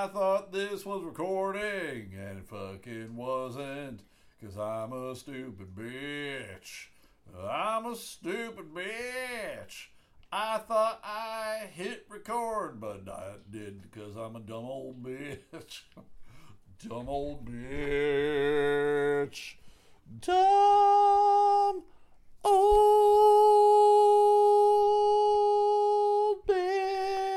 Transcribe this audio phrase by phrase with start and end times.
[0.00, 4.00] I thought this was recording, and it fucking wasn't.
[4.40, 6.86] Cause I'm a stupid bitch.
[7.38, 9.88] I'm a stupid bitch.
[10.32, 15.82] I thought I hit record, but I did because I'm a dumb old bitch.
[16.88, 19.56] dumb old bitch.
[20.22, 21.82] Dumb
[22.42, 23.26] old
[26.46, 27.30] bitch.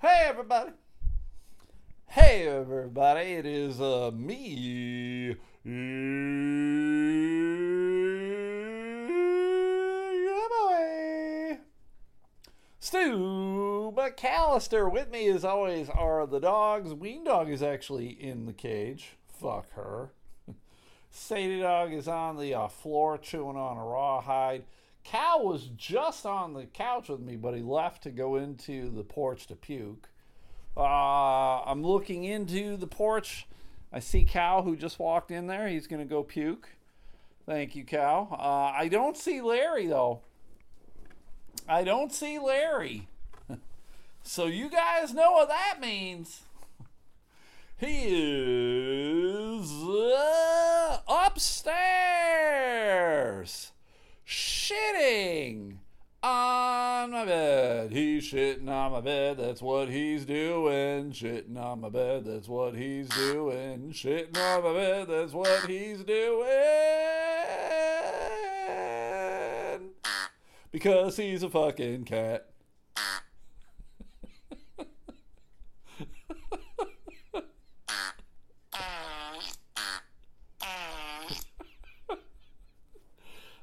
[0.00, 0.70] Hey, everybody.
[2.06, 2.46] Hey,
[2.88, 3.32] everybody.
[3.32, 5.36] It is uh, me.
[5.62, 5.74] your
[10.48, 11.58] boy,
[12.80, 14.90] Stu McAllister.
[14.90, 16.94] With me, as always, are the dogs.
[16.94, 19.18] Ween Dog is actually in the cage.
[19.38, 20.12] Fuck her.
[21.10, 24.64] Sadie Dog is on the uh, floor chewing on a rawhide.
[25.04, 29.04] Cal was just on the couch with me, but he left to go into the
[29.04, 30.08] porch to puke.
[30.78, 33.46] Uh, I'm looking into the porch.
[33.92, 35.66] I see Cal who just walked in there.
[35.68, 36.68] He's going to go puke.
[37.46, 38.28] Thank you, Cal.
[38.30, 40.20] Uh, I don't see Larry, though.
[41.68, 43.08] I don't see Larry.
[44.22, 46.42] so you guys know what that means.
[47.80, 51.78] He is uh, upstairs
[54.26, 55.76] shitting
[56.20, 57.90] on my bed.
[57.90, 59.38] He's shitting on my bed.
[59.38, 61.10] That's what he's doing.
[61.10, 62.24] Shitting on my bed.
[62.24, 63.92] That's what he's doing.
[63.92, 65.08] Shitting on my bed.
[65.08, 66.46] That's what he's doing.
[70.70, 72.50] Because he's a fucking cat.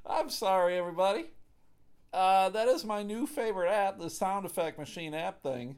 [0.06, 1.28] I'm sorry, everybody.
[2.16, 5.76] Uh, that is my new favorite app, the sound effect machine app thing.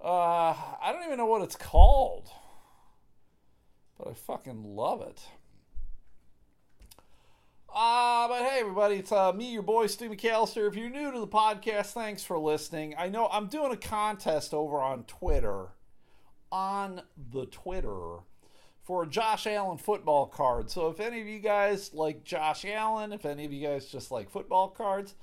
[0.00, 2.30] Uh, I don't even know what it's called,
[3.98, 5.20] but I fucking love it.
[7.74, 10.68] Uh, but hey, everybody, it's uh, me, your boy, Stu McAllister.
[10.68, 12.94] If you're new to the podcast, thanks for listening.
[12.96, 15.70] I know I'm doing a contest over on Twitter,
[16.52, 18.18] on the Twitter,
[18.86, 20.70] for a Josh Allen football card.
[20.70, 24.12] So if any of you guys like Josh Allen, if any of you guys just
[24.12, 25.16] like football cards,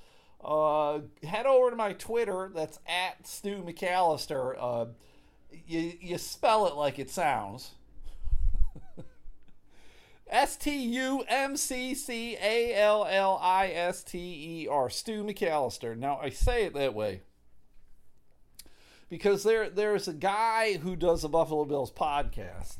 [0.44, 2.52] uh, head over to my Twitter.
[2.54, 4.56] That's at Stu McAllister.
[4.60, 4.86] Uh,
[5.66, 7.72] you, you spell it like it sounds.
[10.28, 14.90] S T U M C C A L L I S T E R.
[14.90, 15.98] Stu McAllister.
[15.98, 17.22] Now I say it that way
[19.10, 22.80] because there there's a guy who does the Buffalo Bills podcast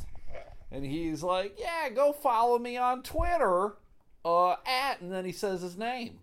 [0.74, 3.76] and he's like, "Yeah, go follow me on Twitter,
[4.26, 6.20] uh, at," and then he says his name,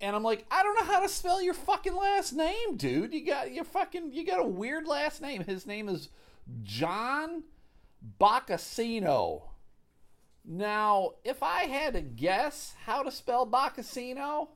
[0.00, 3.14] and I'm like, "I don't know how to spell your fucking last name, dude.
[3.14, 5.44] You got you fucking you got a weird last name.
[5.44, 6.08] His name is
[6.64, 7.44] John
[8.20, 9.42] Boccacino.
[10.44, 14.48] Now, if I had to guess how to spell Boccacino,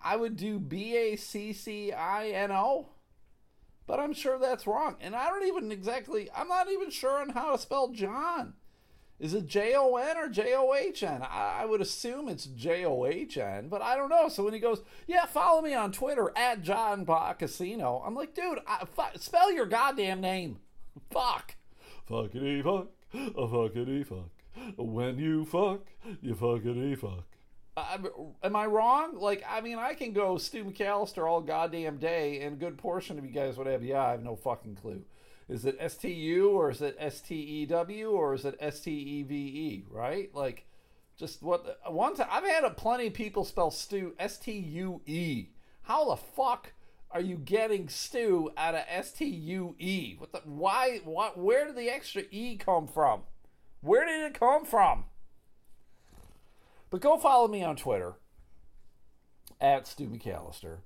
[0.00, 2.88] I would do B A C C I N O
[3.86, 4.96] but I'm sure that's wrong.
[5.00, 8.54] And I don't even exactly, I'm not even sure on how to spell John.
[9.20, 11.22] Is it J O N or J O H N?
[11.22, 14.28] I would assume it's J O H N, but I don't know.
[14.28, 17.06] So when he goes, yeah, follow me on Twitter at John
[17.38, 20.58] Casino, I'm like, dude, I, f- spell your goddamn name.
[21.10, 21.54] Fuck.
[22.08, 24.28] Fuckity fuck, a fuckity fuck.
[24.76, 25.86] When you fuck,
[26.20, 27.24] you fuckity fuck.
[27.76, 27.98] Uh,
[28.42, 29.18] am I wrong?
[29.18, 33.18] Like, I mean, I can go Stu McAllister all goddamn day, and a good portion
[33.18, 35.02] of you guys would have, yeah, I have no fucking clue.
[35.48, 38.56] Is it S T U or is it S T E W or is it
[38.60, 39.84] S T E V E?
[39.90, 40.34] Right?
[40.34, 40.66] Like,
[41.18, 41.78] just what?
[41.86, 45.48] One time, I've had a, plenty of people spell Stu S T U E.
[45.82, 46.72] How the fuck
[47.10, 50.14] are you getting Stu out of S T U E?
[50.16, 50.40] What the?
[50.44, 51.00] Why?
[51.04, 51.36] What?
[51.38, 53.22] Where did the extra E come from?
[53.82, 55.04] Where did it come from?
[56.94, 58.14] But go follow me on Twitter
[59.60, 60.76] at Stu McAllister.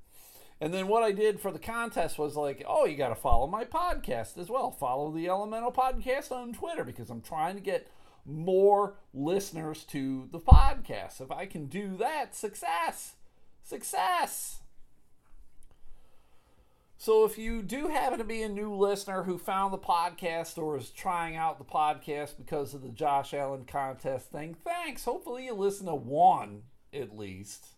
[0.58, 3.46] And then what I did for the contest was like, oh, you got to follow
[3.46, 4.70] my podcast as well.
[4.70, 7.88] Follow the Elemental Podcast on Twitter because I'm trying to get
[8.24, 11.20] more listeners to the podcast.
[11.20, 13.16] If I can do that, success.
[13.62, 14.60] Success.
[17.00, 20.76] So if you do happen to be a new listener who found the podcast or
[20.76, 25.04] is trying out the podcast because of the Josh Allen contest thing, thanks.
[25.04, 26.62] Hopefully you listen to one
[26.92, 27.68] at least.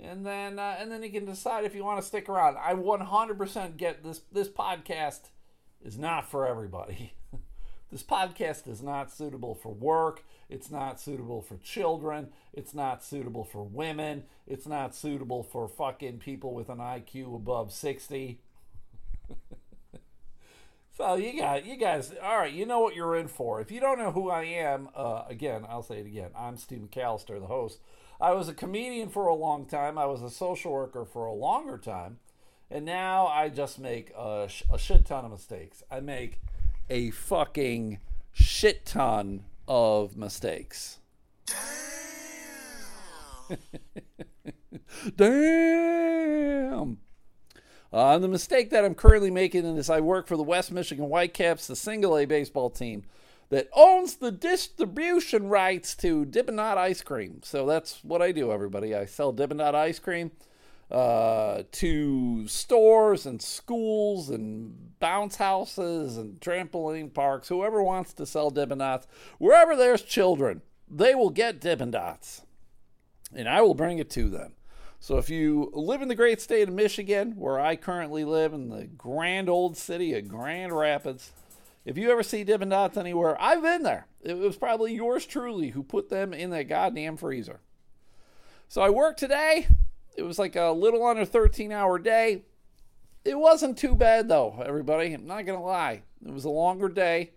[0.00, 2.56] And then uh, and then you can decide if you want to stick around.
[2.56, 5.28] I 100% get this this podcast
[5.84, 7.12] is not for everybody.
[7.92, 10.24] This podcast is not suitable for work.
[10.48, 12.28] It's not suitable for children.
[12.54, 14.24] It's not suitable for women.
[14.46, 18.40] It's not suitable for fucking people with an IQ above 60.
[20.96, 23.80] so you got you guys all right you know what you're in for if you
[23.80, 27.46] don't know who i am uh, again i'll say it again i'm steve mcallister the
[27.46, 27.78] host
[28.20, 31.32] i was a comedian for a long time i was a social worker for a
[31.32, 32.18] longer time
[32.70, 36.40] and now i just make a, a shit ton of mistakes i make
[36.88, 37.98] a fucking
[38.32, 40.98] shit ton of mistakes.
[45.16, 46.98] Damn.
[47.92, 51.66] Uh, the mistake that I'm currently making is I work for the West Michigan Whitecaps,
[51.66, 53.04] the single A baseball team
[53.50, 57.40] that owns the distribution rights to Dippin' Dot ice cream.
[57.44, 58.94] So that's what I do, everybody.
[58.94, 60.30] I sell Dippin' Dot ice cream
[60.92, 68.50] uh, to stores and schools and bounce houses and trampoline parks, whoever wants to sell
[68.50, 69.06] Dippin' Dots,
[69.38, 72.42] wherever there's children, they will get Dippin' Dots.
[73.34, 74.52] And I will bring it to them.
[75.00, 78.68] So if you live in the great state of Michigan, where I currently live in
[78.68, 81.32] the grand old city of Grand Rapids,
[81.86, 84.08] if you ever see Dippin' Dots anywhere, I've been there.
[84.20, 87.60] It was probably yours truly who put them in that goddamn freezer.
[88.68, 89.68] So I work today.
[90.16, 92.42] It was like a little under 13 hour day.
[93.24, 95.14] It wasn't too bad though, everybody.
[95.14, 96.02] I'm not gonna lie.
[96.24, 97.32] It was a longer day,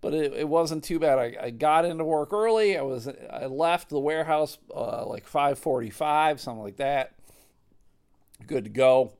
[0.00, 1.18] but it, it wasn't too bad.
[1.18, 2.76] I, I, got into work early.
[2.76, 7.14] I was I left the warehouse uh, like 5:45, something like that.
[8.46, 9.12] Good to go.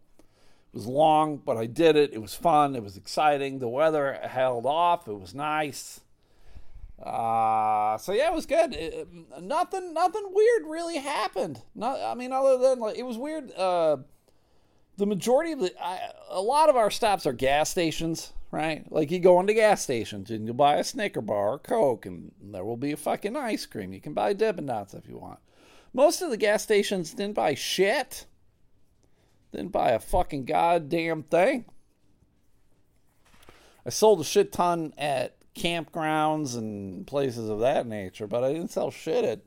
[0.73, 2.13] It was long, but I did it.
[2.13, 2.75] It was fun.
[2.75, 3.59] It was exciting.
[3.59, 5.07] The weather held off.
[5.07, 6.01] It was nice.
[7.03, 8.75] Uh, so yeah, it was good.
[8.75, 9.09] It,
[9.41, 11.61] nothing, nothing weird really happened.
[11.75, 13.53] Not, I mean, other than like it was weird.
[13.53, 13.99] Uh,
[14.99, 15.99] the majority of the, I,
[16.31, 18.85] a lot of our stops are gas stations, right?
[18.93, 22.31] Like you go into gas stations and you buy a Snicker bar or Coke, and
[22.41, 23.93] there will be a fucking ice cream.
[23.93, 25.41] You can buy Dippin' Dots if you want.
[25.93, 28.27] Most of the gas stations didn't buy shit.
[29.53, 31.65] Didn't buy a fucking goddamn thing.
[33.85, 38.71] I sold a shit ton at campgrounds and places of that nature, but I didn't
[38.71, 39.41] sell shit at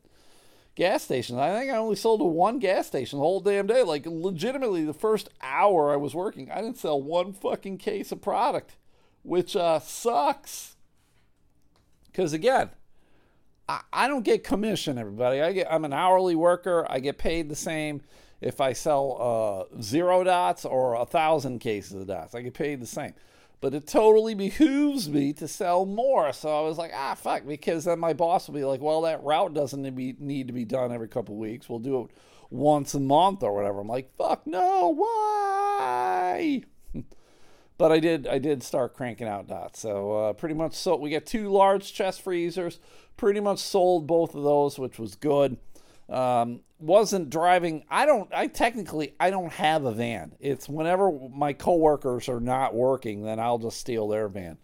[0.76, 1.40] gas stations.
[1.40, 3.84] I think I only sold to one gas station the whole damn day.
[3.84, 8.22] Like legitimately, the first hour I was working, I didn't sell one fucking case of
[8.22, 8.76] product,
[9.24, 10.76] which uh, sucks.
[12.08, 12.70] Because again,
[13.68, 14.98] I, I don't get commission.
[14.98, 16.86] Everybody, I get I'm an hourly worker.
[16.90, 18.02] I get paid the same
[18.42, 22.36] if I sell uh, zero dots or a thousand cases of dots.
[22.36, 23.14] I get paid the same
[23.66, 26.32] but it totally behooves me to sell more.
[26.34, 29.24] So I was like, ah, fuck, because then my boss will be like, well, that
[29.24, 31.68] route doesn't need to be done every couple weeks.
[31.68, 32.12] We'll do it
[32.52, 33.80] once a month or whatever.
[33.80, 36.62] I'm like, fuck, no, why?
[37.80, 39.80] but I did, I did start cranking out dots.
[39.80, 42.80] So uh, pretty much, so we got two large chest freezers.
[43.18, 45.58] Pretty much sold both of those, which was good.
[46.10, 47.86] Um, wasn't driving.
[47.90, 48.32] I don't.
[48.34, 50.36] I technically I don't have a van.
[50.40, 54.58] It's whenever my coworkers are not working, then I'll just steal their van.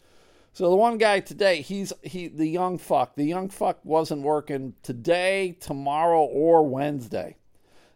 [0.54, 3.16] So the one guy today, he's he the young fuck.
[3.16, 7.38] The young fuck wasn't working today, tomorrow, or Wednesday.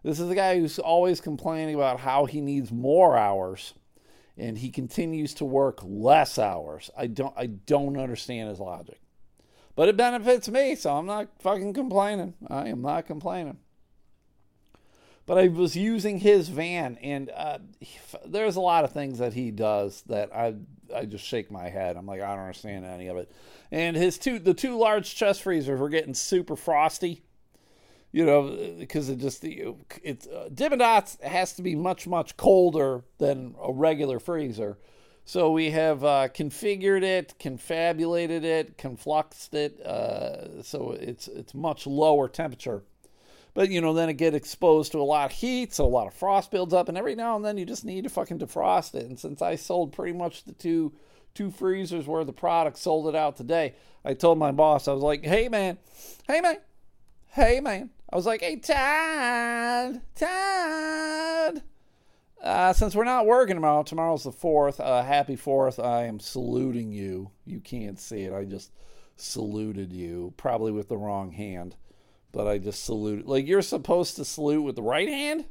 [0.03, 3.74] This is the guy who's always complaining about how he needs more hours,
[4.38, 6.89] and he continues to work less hours.
[6.97, 7.33] I don't.
[7.38, 9.00] I don't understand his logic.
[9.75, 12.33] But it benefits me, so I'm not fucking complaining.
[12.48, 13.57] I am not complaining.
[15.25, 19.33] But I was using his van, and uh, he, there's a lot of things that
[19.33, 20.56] he does that I
[20.95, 21.97] I just shake my head.
[21.97, 23.31] I'm like, I don't understand any of it.
[23.71, 27.23] And his two the two large chest freezers were getting super frosty,
[28.11, 33.04] you know, because it just it's uh, Dippin' Dots has to be much much colder
[33.18, 34.78] than a regular freezer.
[35.27, 41.87] So we have uh, configured it, confabulated it, confluxed it, uh, so it's it's much
[41.87, 42.83] lower temperature.
[43.55, 46.05] But you know, then it get exposed to a lot of heat, so a lot
[46.05, 48.94] of frost builds up, and every now and then you just need to fucking defrost
[48.94, 49.05] it.
[49.07, 50.94] And since I sold pretty much the two
[51.33, 53.73] two freezers worth of product, sold it out today,
[54.05, 55.79] I told my boss, I was like, "Hey man,
[56.27, 56.57] hey man,
[57.29, 61.63] hey man," I was like, "Hey Todd, Todd."
[62.45, 64.80] Uh, since we're not working tomorrow, tomorrow's the 4th.
[64.80, 65.83] Uh, happy 4th.
[65.83, 67.31] I am saluting you.
[67.44, 68.33] You can't see it.
[68.33, 68.71] I just
[69.16, 71.75] saluted you, probably with the wrong hand.
[72.31, 73.25] But I just saluted.
[73.25, 75.45] Like, you're supposed to salute with the right hand?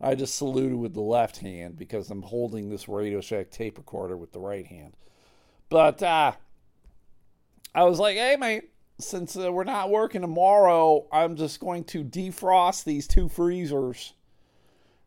[0.00, 4.16] I just saluted with the left hand because I'm holding this Radio Shack tape recorder
[4.16, 4.92] with the right hand.
[5.68, 6.32] But uh,
[7.74, 12.04] I was like, hey, mate, since uh, we're not working tomorrow, I'm just going to
[12.04, 14.14] defrost these two freezers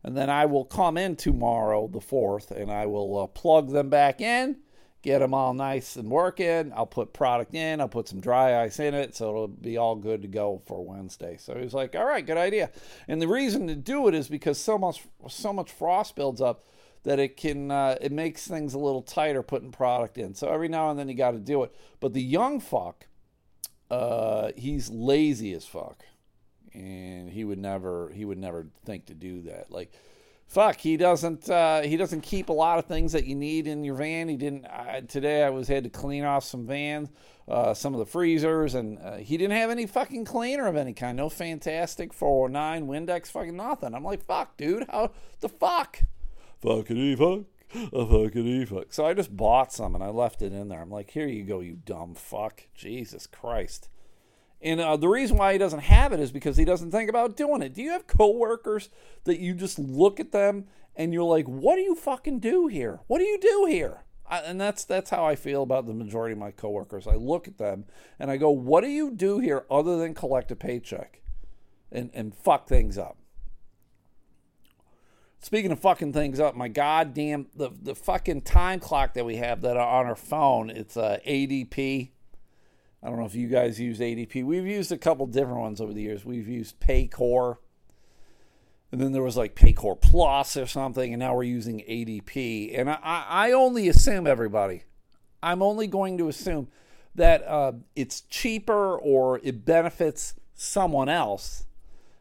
[0.04, 3.88] and then I will come in tomorrow, the 4th, and I will uh, plug them
[3.88, 4.56] back in,
[5.02, 6.72] get them all nice and working.
[6.74, 9.94] I'll put product in, I'll put some dry ice in it, so it'll be all
[9.94, 11.36] good to go for Wednesday.
[11.38, 12.70] So he's like, all right, good idea.
[13.06, 16.64] And the reason to do it is because so much so much frost builds up
[17.04, 20.34] that it can uh, it makes things a little tighter putting product in.
[20.34, 21.74] So every now and then you got to do it.
[22.00, 23.06] But the young fuck,
[23.90, 26.04] uh, he's lazy as fuck,
[26.74, 29.70] and he would never he would never think to do that.
[29.70, 29.92] Like
[30.46, 33.84] fuck he doesn't uh, he doesn't keep a lot of things that you need in
[33.84, 34.28] your van.
[34.28, 37.10] He didn't I, today i was had to clean off some vans
[37.48, 40.92] uh, some of the freezers and uh, he didn't have any fucking cleaner of any
[40.92, 41.16] kind.
[41.16, 43.94] No fantastic 409 windex fucking nothing.
[43.94, 46.00] I'm like fuck dude how the fuck?
[46.62, 48.92] Fuckity fuck a fuckity fuck.
[48.92, 50.82] So i just bought some and i left it in there.
[50.82, 52.64] I'm like here you go you dumb fuck.
[52.74, 53.88] Jesus christ
[54.62, 57.36] and uh, the reason why he doesn't have it is because he doesn't think about
[57.36, 57.74] doing it.
[57.74, 58.88] Do you have coworkers
[59.24, 63.00] that you just look at them and you're like, "What do you fucking do here?
[63.06, 66.32] What do you do here?" I, and that's that's how I feel about the majority
[66.32, 67.06] of my coworkers.
[67.06, 67.84] I look at them
[68.18, 71.20] and I go, "What do you do here other than collect a paycheck
[71.90, 73.18] and and fuck things up?"
[75.40, 79.60] Speaking of fucking things up, my goddamn the the fucking time clock that we have
[79.62, 82.10] that are on our phone, it's a uh, ADP
[83.02, 84.44] I don't know if you guys use ADP.
[84.44, 86.24] We've used a couple different ones over the years.
[86.24, 87.56] We've used Paycor,
[88.92, 92.78] and then there was like Paycor Plus or something, and now we're using ADP.
[92.78, 94.84] And I, I only assume everybody,
[95.42, 96.68] I'm only going to assume
[97.16, 101.66] that uh, it's cheaper or it benefits someone else.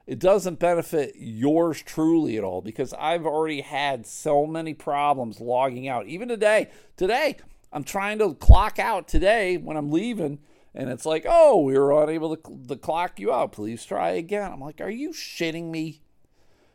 [0.08, 5.88] It doesn't benefit yours truly at all because I've already had so many problems logging
[5.88, 6.08] out.
[6.08, 7.38] Even today, today,
[7.72, 10.40] I'm trying to clock out today when I'm leaving
[10.74, 13.52] and it's like, oh, we were unable to, to clock you out.
[13.52, 14.52] Please try again.
[14.52, 16.02] I'm like, are you shitting me?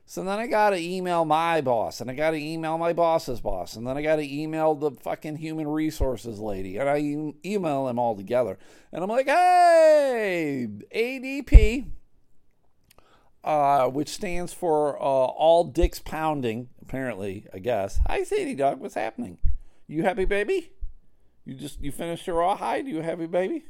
[0.08, 3.40] So then I got to email my boss, and I got to email my boss's
[3.40, 7.34] boss, and then I got to email the fucking human resources lady, and I e-
[7.44, 8.56] email them all together.
[8.92, 11.86] And I'm like, hey, ADP,
[13.42, 17.98] uh, which stands for uh, All Dicks Pounding, apparently, I guess.
[18.06, 19.38] Hi, Sadie Dog, what's happening?
[19.88, 20.70] You happy, baby?
[21.44, 22.86] You just you finished your rawhide?
[22.86, 23.64] You happy, baby?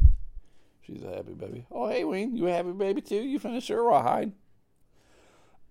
[0.87, 1.67] She's a happy baby.
[1.71, 3.17] Oh, hey, Wayne, you a happy baby too?
[3.17, 4.33] You finished your rawhide.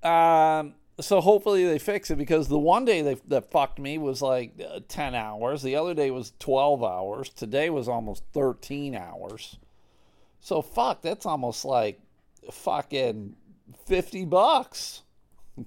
[0.04, 4.22] Um, so hopefully they fix it because the one day they, that fucked me was
[4.22, 5.62] like uh, 10 hours.
[5.62, 7.30] The other day was 12 hours.
[7.30, 9.58] Today was almost 13 hours.
[10.42, 12.02] So fuck, that's almost like
[12.52, 13.36] fucking
[13.86, 15.02] 50 bucks.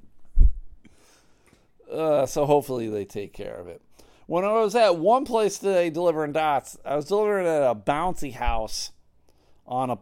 [1.93, 3.81] uh, so hopefully they take care of it.
[4.26, 8.35] When I was at one place today delivering dots, I was delivering at a bouncy
[8.35, 8.90] house
[9.68, 9.98] on a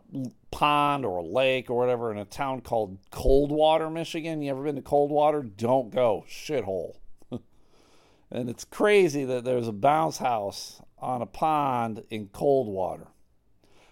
[0.52, 4.40] pond or a lake or whatever in a town called Coldwater, Michigan.
[4.40, 5.42] You ever been to Coldwater?
[5.42, 6.25] Don't go.
[6.28, 6.94] Shithole.
[8.30, 13.08] and it's crazy that there's a bounce house on a pond in Coldwater.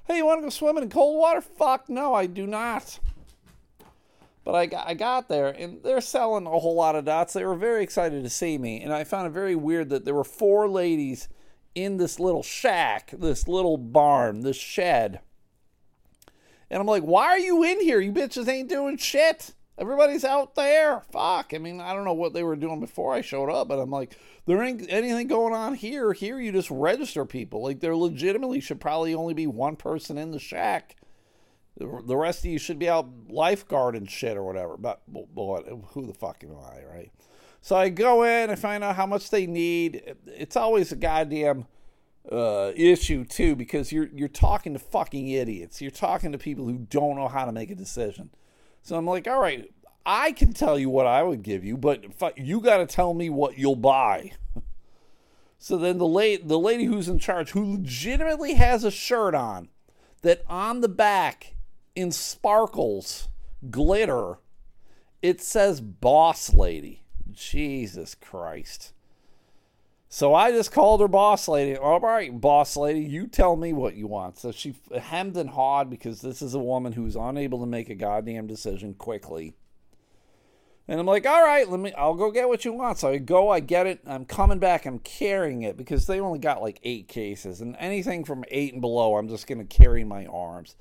[0.06, 1.40] Hey, you want to go swimming in cold water?
[1.40, 3.00] Fuck no, I do not.
[4.44, 7.32] But I got, I got there and they're selling a whole lot of dots.
[7.32, 8.80] They were very excited to see me.
[8.82, 11.28] And I found it very weird that there were four ladies
[11.74, 15.20] in this little shack, this little barn, this shed
[16.74, 18.00] and I'm like, why are you in here?
[18.00, 19.52] You bitches ain't doing shit.
[19.78, 21.02] Everybody's out there.
[21.12, 21.54] Fuck.
[21.54, 23.92] I mean, I don't know what they were doing before I showed up, but I'm
[23.92, 26.12] like, there ain't anything going on here.
[26.12, 27.62] Here, you just register people.
[27.62, 30.96] Like, there legitimately should probably only be one person in the shack.
[31.76, 34.76] The rest of you should be out lifeguard and shit or whatever.
[34.76, 37.12] But, but who the fuck am I, right?
[37.60, 40.16] So I go in, I find out how much they need.
[40.26, 41.66] It's always a goddamn
[42.30, 45.80] uh, issue too because you're you're talking to fucking idiots.
[45.80, 48.30] You're talking to people who don't know how to make a decision.
[48.82, 49.70] So I'm like, all right,
[50.06, 52.04] I can tell you what I would give you, but
[52.36, 54.32] you got to tell me what you'll buy.
[55.58, 59.68] so then the lady, the lady who's in charge, who legitimately has a shirt on,
[60.22, 61.54] that on the back
[61.94, 63.28] in sparkles,
[63.70, 64.38] glitter,
[65.22, 68.93] it says "Boss Lady." Jesus Christ.
[70.14, 71.76] So I just called her boss lady.
[71.76, 74.38] All right, boss lady, you tell me what you want.
[74.38, 77.97] So she hemmed and hawed because this is a woman who's unable to make a
[77.97, 79.54] goddamn decision quickly.
[80.87, 81.92] And I'm like, all right, let me.
[81.94, 82.99] I'll go get what you want.
[82.99, 84.02] So I go, I get it.
[84.06, 84.87] I'm coming back.
[84.87, 88.80] I'm carrying it because they only got like eight cases, and anything from eight and
[88.80, 90.76] below, I'm just gonna carry my arms.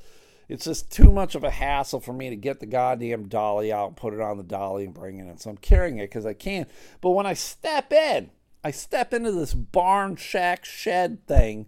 [0.48, 3.96] It's just too much of a hassle for me to get the goddamn dolly out,
[3.96, 5.40] put it on the dolly, and bring it in.
[5.40, 6.68] So I'm carrying it because I can.
[7.02, 8.30] But when I step in,
[8.64, 11.66] I step into this barn shack shed thing.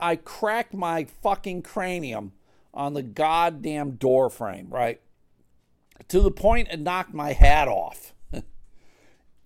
[0.00, 2.32] I crack my fucking cranium
[2.72, 5.00] on the goddamn door frame, right?
[6.08, 8.14] To the point it knocked my hat off.
[8.32, 8.42] uh,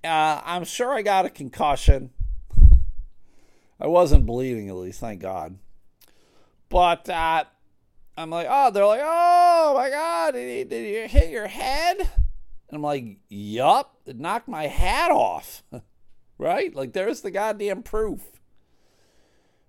[0.04, 2.11] I'm sure I got a concussion.
[3.81, 5.59] I wasn't bleeding at least, thank God.
[6.69, 7.45] But uh,
[8.16, 11.99] I'm like, oh, they're like, oh my God, did did you hit your head?
[11.99, 15.64] And I'm like, yup, it knocked my hat off.
[16.42, 16.75] right?
[16.75, 18.22] Like, there's the goddamn proof.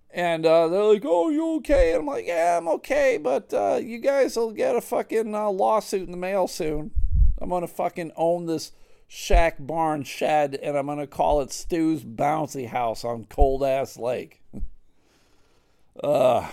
[0.09, 1.91] And uh, they're like, oh, you okay?
[1.91, 5.49] And I'm like, yeah, I'm okay, but uh, you guys will get a fucking uh,
[5.49, 6.91] lawsuit in the mail soon.
[7.39, 8.71] I'm going to fucking own this
[9.07, 13.97] shack barn shed and I'm going to call it Stu's Bouncy House on Cold Ass
[13.97, 14.41] Lake.
[16.03, 16.47] uh,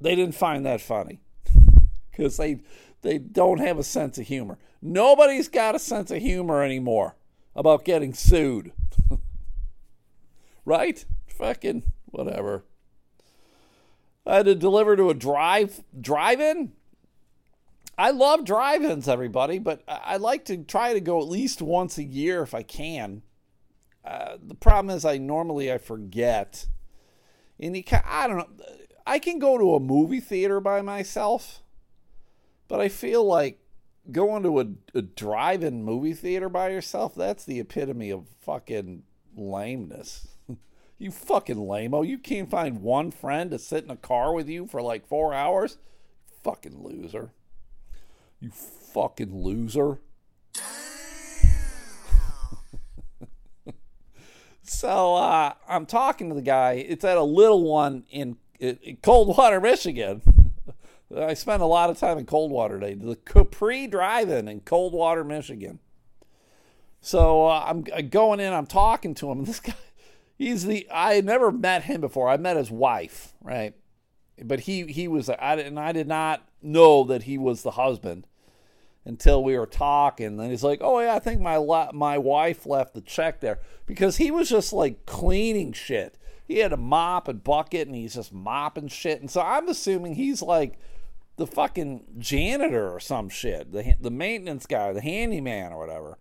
[0.00, 1.20] they didn't find that funny
[2.10, 2.60] because they,
[3.02, 4.58] they don't have a sense of humor.
[4.80, 7.16] Nobody's got a sense of humor anymore
[7.54, 8.72] about getting sued.
[10.64, 11.04] right?
[11.28, 12.64] Fucking whatever.
[14.26, 16.72] I had to deliver to a drive drive-in.
[17.96, 22.02] I love drive-ins, everybody, but I like to try to go at least once a
[22.02, 23.22] year if I can.
[24.04, 26.66] Uh, the problem is, I normally I forget,
[27.60, 28.48] can, I don't know.
[29.06, 31.62] I can go to a movie theater by myself,
[32.68, 33.60] but I feel like
[34.10, 39.04] going to a, a drive-in movie theater by yourself—that's the epitome of fucking
[39.36, 40.28] lameness.
[40.98, 42.06] You fucking lameo.
[42.06, 45.34] You can't find one friend to sit in a car with you for like four
[45.34, 45.78] hours?
[46.42, 47.32] Fucking loser.
[48.40, 49.98] You fucking loser.
[54.62, 56.72] so uh, I'm talking to the guy.
[56.74, 60.22] It's at a little one in, in Coldwater, Michigan.
[61.16, 62.94] I spent a lot of time in Coldwater today.
[62.94, 65.80] The Capri Drive-In in Coldwater, Michigan.
[67.00, 68.52] So uh, I'm going in.
[68.52, 69.44] I'm talking to him.
[69.44, 69.74] This guy,
[70.36, 72.28] he's the I had never met him before.
[72.28, 73.74] I met his wife, right?
[74.42, 78.26] But he he was I and I did not know that he was the husband
[79.04, 80.38] until we were talking.
[80.40, 81.58] And he's like, "Oh yeah, I think my
[81.92, 86.18] my wife left the check there because he was just like cleaning shit.
[86.46, 89.20] He had a mop and bucket, and he's just mopping shit.
[89.20, 90.78] And so I'm assuming he's like
[91.36, 96.18] the fucking janitor or some shit, the the maintenance guy, the handyman or whatever.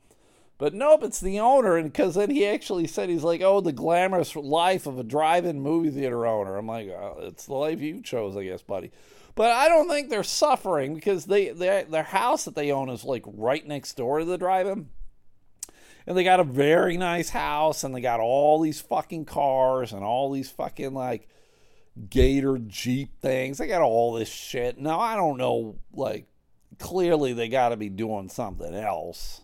[0.64, 1.76] But nope, it's the owner.
[1.76, 5.44] And because then he actually said, he's like, oh, the glamorous life of a drive
[5.44, 6.56] in movie theater owner.
[6.56, 8.94] I'm like, oh, it's the life you chose, I guess, buddy.
[9.36, 13.04] But I don't think they're suffering because they, they their house that they own is
[13.04, 14.88] like right next door to the drive in.
[16.08, 20.02] And they got a very nice house and they got all these fucking cars and
[20.02, 21.28] all these fucking like
[22.10, 23.58] Gator Jeep things.
[23.58, 24.78] They got all this shit.
[24.78, 26.26] Now, I don't know, like,
[26.80, 29.43] clearly they got to be doing something else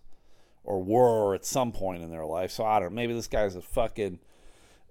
[0.69, 2.51] or were at some point in their life.
[2.51, 2.95] So I don't know.
[2.95, 4.19] Maybe this guy's a fucking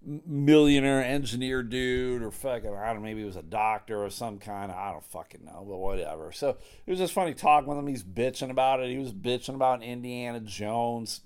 [0.04, 4.38] millionaire engineer dude or fucking I don't know, maybe he was a doctor or some
[4.38, 4.72] kind.
[4.72, 6.32] I don't fucking know, but whatever.
[6.32, 6.50] So
[6.84, 7.86] it was just funny talking with him.
[7.86, 8.90] He's bitching about it.
[8.90, 11.20] He was bitching about Indiana Jones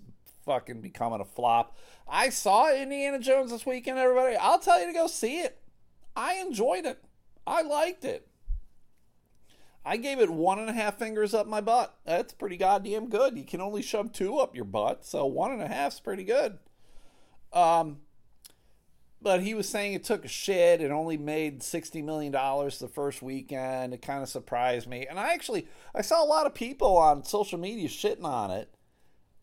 [0.44, 1.78] fucking becoming a flop.
[2.06, 4.36] I saw Indiana Jones this weekend, everybody.
[4.36, 5.58] I'll tell you to go see it.
[6.14, 7.02] I enjoyed it.
[7.46, 8.28] I liked it.
[9.84, 11.96] I gave it one and a half fingers up my butt.
[12.04, 13.36] That's pretty goddamn good.
[13.36, 16.58] You can only shove two up your butt, so one and a half's pretty good.
[17.52, 17.98] Um,
[19.20, 20.80] but he was saying it took a shit.
[20.80, 23.92] It only made sixty million dollars the first weekend.
[23.92, 27.24] It kind of surprised me, and I actually I saw a lot of people on
[27.24, 28.72] social media shitting on it,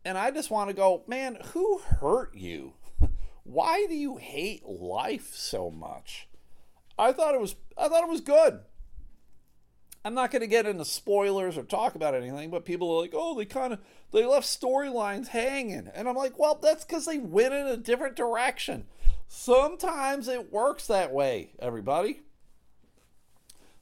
[0.06, 2.74] and I just want to go, man, who hurt you?
[3.44, 6.28] Why do you hate life so much?
[6.98, 8.62] I thought it was I thought it was good.
[10.04, 13.14] I'm not going to get into spoilers or talk about anything, but people are like,
[13.14, 13.80] "Oh, they kind of
[14.12, 18.16] they left storylines hanging," and I'm like, "Well, that's because they went in a different
[18.16, 18.88] direction.
[19.28, 22.22] Sometimes it works that way, everybody.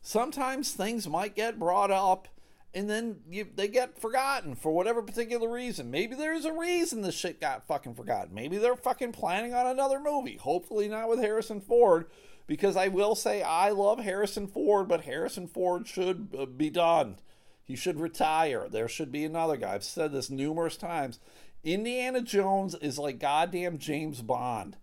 [0.01, 2.27] Sometimes things might get brought up."
[2.73, 5.89] And then you, they get forgotten for whatever particular reason.
[5.89, 8.35] Maybe there's a reason this shit got fucking forgotten.
[8.35, 10.37] Maybe they're fucking planning on another movie.
[10.37, 12.07] Hopefully not with Harrison Ford
[12.47, 17.17] because I will say I love Harrison Ford, but Harrison Ford should uh, be done.
[17.63, 18.67] He should retire.
[18.69, 19.75] There should be another guy.
[19.75, 21.19] I've said this numerous times.
[21.63, 24.77] Indiana Jones is like goddamn James Bond.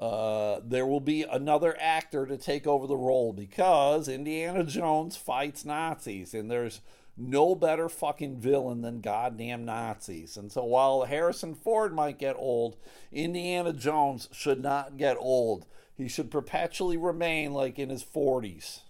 [0.00, 5.64] Uh, there will be another actor to take over the role because Indiana Jones fights
[5.64, 6.80] Nazis, and there's
[7.16, 10.36] no better fucking villain than goddamn Nazis.
[10.36, 12.76] And so while Harrison Ford might get old,
[13.10, 15.64] Indiana Jones should not get old
[15.96, 18.80] he should perpetually remain like in his 40s,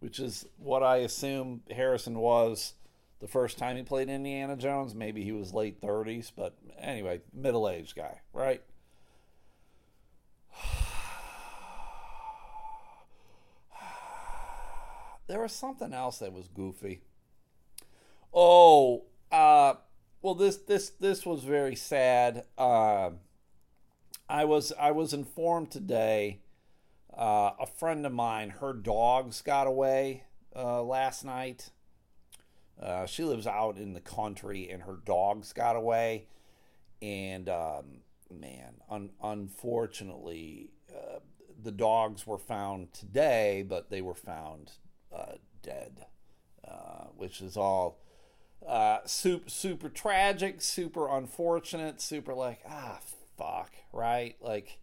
[0.00, 2.74] which is what I assume Harrison was
[3.20, 4.94] the first time he played Indiana Jones.
[4.94, 8.62] Maybe he was late 30s, but anyway, middle aged guy, right?
[15.28, 17.02] there was something else that was goofy.
[18.32, 19.74] Oh, uh,
[20.22, 22.44] well, this this this was very sad.
[22.56, 23.10] Uh,
[24.30, 26.40] I was I was informed today
[27.16, 30.24] Uh, a friend of mine, her dogs got away
[30.56, 31.70] uh, last night.
[32.80, 36.26] Uh, she lives out in the country, and her dogs got away.
[37.02, 41.20] And um, man, un- unfortunately, uh,
[41.62, 44.72] the dogs were found today, but they were found
[45.14, 46.06] uh, dead,
[46.66, 47.98] uh, which is all
[49.06, 53.00] super super tragic, super unfortunate, super like ah
[53.40, 54.36] fuck, right?
[54.40, 54.78] Like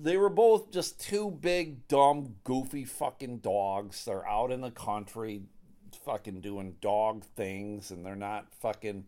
[0.00, 4.04] they were both just two big, dumb, goofy fucking dogs.
[4.04, 5.42] They're out in the country
[6.04, 9.04] fucking doing dog things and they're not fucking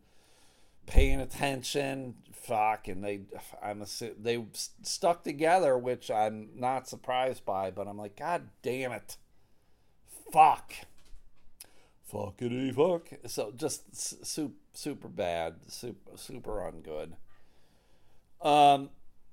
[0.86, 2.14] paying attention.
[2.32, 3.20] Fuck, and they,
[3.62, 3.86] I'm a,
[4.20, 4.44] they
[4.82, 9.16] stuck together, which I'm not surprised by, but I'm like, God damn it.
[10.32, 10.74] Fuck.
[12.12, 13.08] Fuckity fuck.
[13.26, 17.12] So just super, super bad, super, super ungood.
[18.42, 18.90] Um,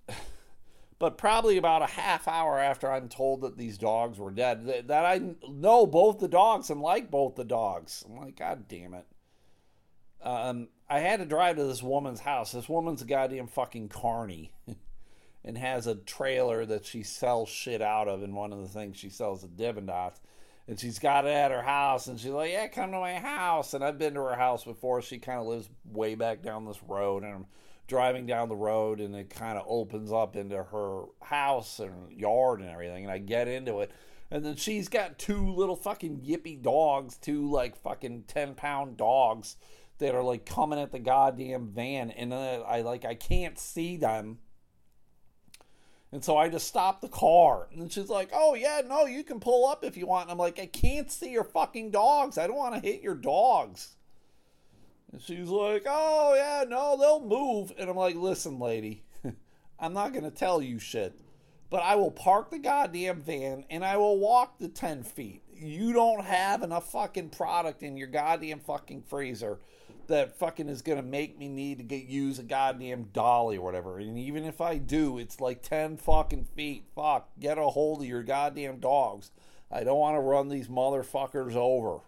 [1.00, 4.88] but probably about a half hour after I'm told that these dogs were dead, that,
[4.88, 8.04] that I know both the dogs and like both the dogs.
[8.08, 9.06] I'm like, God damn it.
[10.22, 12.52] Um, I had to drive to this woman's house.
[12.52, 14.52] This woman's a goddamn fucking carny
[15.46, 18.24] and has a trailer that she sells shit out of.
[18.24, 20.20] And one of the things she sells at Dippin' Dots.
[20.68, 22.08] And she's got it at her house.
[22.08, 23.74] And she's like, Yeah, come to my house.
[23.74, 25.02] And I've been to her house before.
[25.02, 27.24] She kind of lives way back down this road.
[27.24, 27.46] And I'm
[27.90, 32.62] driving down the road and it kind of opens up into her house and yard
[32.62, 33.04] and everything.
[33.04, 33.92] And I get into it.
[34.32, 39.58] And then she's got two little fucking yippy dogs, two like fucking 10 pound dogs
[39.98, 42.12] that are like coming at the goddamn van.
[42.12, 44.38] And then I like, I can't see them.
[46.12, 47.68] And so I just stopped the car.
[47.72, 50.24] And she's like, oh, yeah, no, you can pull up if you want.
[50.24, 52.38] And I'm like, I can't see your fucking dogs.
[52.38, 53.96] I don't want to hit your dogs.
[55.12, 57.74] And she's like, oh, yeah, no, they'll move.
[57.78, 59.04] And I'm like, listen, lady,
[59.80, 61.20] I'm not going to tell you shit,
[61.70, 65.42] but I will park the goddamn van and I will walk the 10 feet.
[65.54, 69.60] You don't have enough fucking product in your goddamn fucking freezer
[70.10, 73.64] that fucking is going to make me need to get use a goddamn dolly or
[73.64, 74.00] whatever.
[74.00, 76.86] And even if I do, it's like 10 fucking feet.
[76.96, 79.32] Fuck, get a hold of your goddamn dogs.
[79.72, 82.00] I don't want to run these motherfuckers over.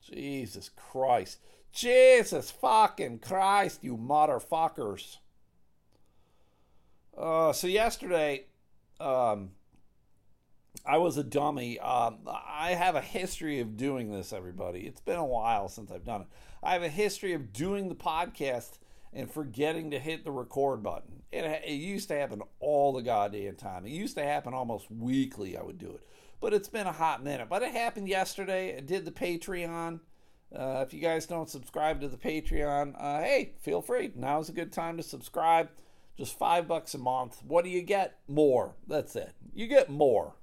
[0.00, 1.38] Jesus Christ.
[1.72, 5.18] Jesus fucking Christ, you motherfuckers.
[7.16, 8.46] Uh, so yesterday,
[9.00, 9.50] um,
[10.84, 11.78] I was a dummy.
[11.78, 14.80] Um, I have a history of doing this, everybody.
[14.80, 16.26] It's been a while since I've done it.
[16.62, 18.78] I have a history of doing the podcast
[19.12, 21.22] and forgetting to hit the record button.
[21.32, 23.86] It, it used to happen all the goddamn time.
[23.86, 25.56] It used to happen almost weekly.
[25.56, 26.06] I would do it,
[26.40, 27.48] but it's been a hot minute.
[27.48, 28.76] But it happened yesterday.
[28.76, 30.00] I did the Patreon.
[30.54, 34.12] Uh, if you guys don't subscribe to the Patreon, uh, hey, feel free.
[34.14, 35.68] Now's a good time to subscribe.
[36.16, 37.42] Just five bucks a month.
[37.46, 38.18] What do you get?
[38.28, 38.74] More.
[38.86, 39.32] That's it.
[39.54, 40.34] You get more.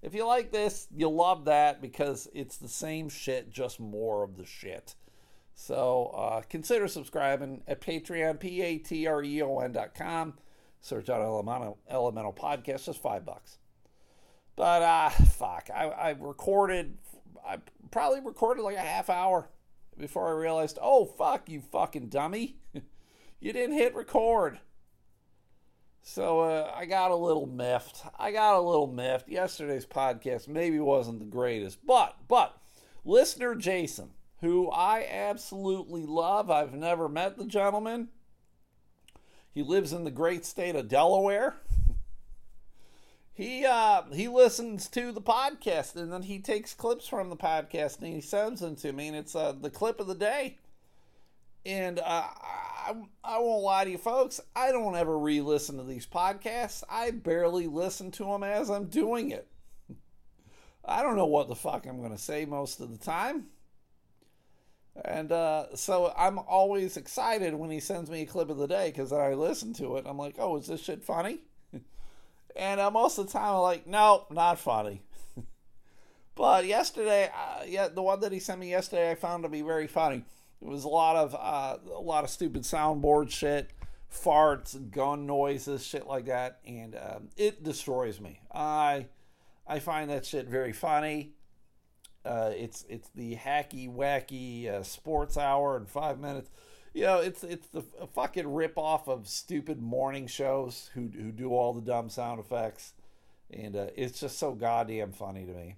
[0.00, 4.36] If you like this, you'll love that because it's the same shit, just more of
[4.36, 4.94] the shit.
[5.54, 10.34] So uh, consider subscribing at Patreon, P A T R E O N dot com.
[10.80, 13.58] Search out Elemental, Elemental Podcast, just five bucks.
[14.56, 16.98] But uh, fuck, I, I recorded
[17.46, 17.58] I
[17.90, 19.48] probably recorded like a half hour
[19.98, 22.56] before I realized, oh, fuck, you fucking dummy.
[23.40, 24.58] you didn't hit record.
[26.02, 28.02] So uh, I got a little miffed.
[28.18, 29.28] I got a little miffed.
[29.28, 32.56] Yesterday's podcast maybe wasn't the greatest, but, but,
[33.04, 34.10] listener Jason,
[34.40, 38.08] who I absolutely love, I've never met the gentleman.
[39.52, 41.56] He lives in the great state of Delaware
[43.34, 47.98] he uh he listens to the podcast and then he takes clips from the podcast
[47.98, 50.58] and he sends them to me and it's uh the clip of the day.
[51.64, 56.06] And uh, I, I won't lie to you folks i don't ever re-listen to these
[56.06, 56.82] podcasts.
[56.90, 59.48] I barely listen to them as i'm doing it.
[60.84, 63.46] I don't know what the fuck i'm going to say most of the time.
[65.06, 68.90] And uh, so i'm always excited when he sends me a clip of the day
[68.90, 71.40] because i listen to it i'm like oh is this shit funny
[72.56, 75.02] and uh, most of the time, I'm like, no, not funny.
[76.34, 79.62] but yesterday, uh, yeah, the one that he sent me yesterday, I found to be
[79.62, 80.24] very funny.
[80.60, 83.70] It was a lot of uh, a lot of stupid soundboard shit,
[84.12, 88.40] farts, gun noises, shit like that, and um, it destroys me.
[88.54, 89.06] I
[89.66, 91.32] I find that shit very funny.
[92.24, 96.48] Uh, it's it's the hacky wacky uh, sports hour in five minutes
[96.94, 97.82] you know, it's it's the
[98.14, 102.92] fucking rip off of stupid morning shows who who do all the dumb sound effects,
[103.50, 105.76] and uh, it's just so goddamn funny to me.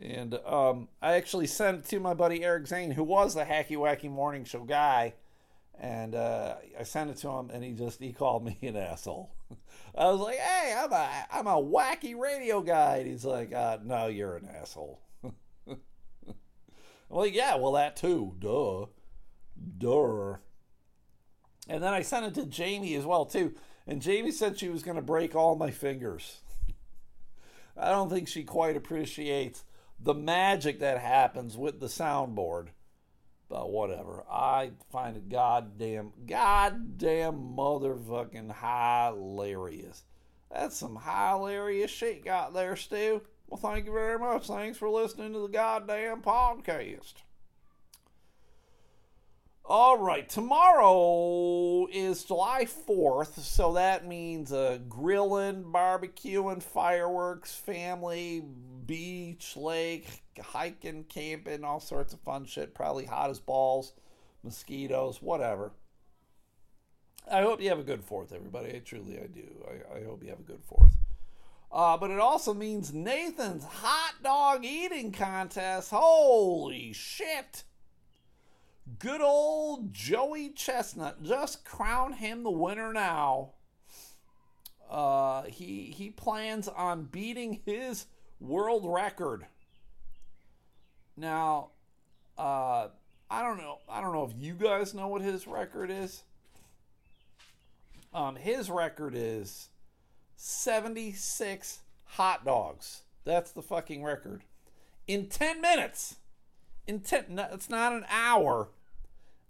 [0.00, 3.76] And um, I actually sent it to my buddy Eric Zane, who was the hacky
[3.76, 5.12] wacky morning show guy,
[5.78, 9.30] and uh, I sent it to him, and he just he called me an asshole.
[9.94, 13.78] I was like, "Hey, I'm a I'm a wacky radio guy." And he's like, uh,
[13.84, 15.76] "No, you're an asshole." I'm
[17.10, 18.86] like, "Yeah, well, that too, duh,
[19.78, 20.36] duh."
[21.68, 23.54] And then I sent it to Jamie as well too,
[23.86, 26.40] and Jamie said she was going to break all my fingers.
[27.76, 29.64] I don't think she quite appreciates
[29.98, 32.68] the magic that happens with the soundboard.
[33.48, 34.24] But whatever.
[34.30, 40.04] I find it goddamn, goddamn motherfucking hilarious.
[40.52, 43.22] That's some hilarious shit got there, Stu.
[43.48, 44.46] Well, thank you very much.
[44.46, 47.14] Thanks for listening to the goddamn podcast.
[49.72, 58.42] All right, tomorrow is July 4th, so that means uh, grilling, barbecuing, fireworks, family,
[58.84, 62.74] beach, lake, hiking, camping, all sorts of fun shit.
[62.74, 63.92] Probably hot as balls,
[64.42, 65.70] mosquitoes, whatever.
[67.30, 68.74] I hope you have a good 4th, everybody.
[68.74, 69.46] I truly, I do.
[69.68, 70.94] I, I hope you have a good 4th.
[71.70, 75.92] Uh, but it also means Nathan's hot dog eating contest.
[75.92, 77.62] Holy shit!
[78.98, 81.22] Good old Joey Chestnut.
[81.22, 83.50] Just crown him the winner now.
[84.90, 88.06] Uh, he he plans on beating his
[88.40, 89.46] world record.
[91.16, 91.68] Now,
[92.36, 92.88] uh,
[93.30, 93.78] I don't know.
[93.88, 96.24] I don't know if you guys know what his record is.
[98.12, 99.68] Um, his record is
[100.36, 103.02] 76 hot dogs.
[103.24, 104.42] That's the fucking record.
[105.06, 106.16] In 10 minutes.
[106.86, 108.68] In 10 no, it's not an hour.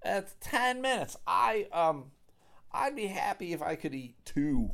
[0.02, 1.16] That's 10 minutes.
[1.26, 2.12] I um
[2.72, 4.70] I'd be happy if I could eat two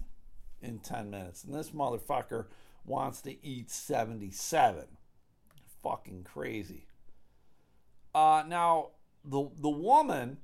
[0.60, 1.44] in 10 minutes.
[1.44, 2.46] And this motherfucker
[2.84, 4.84] wants to eat 77.
[5.82, 6.86] Fucking crazy.
[8.14, 8.90] Uh now
[9.24, 10.38] the the woman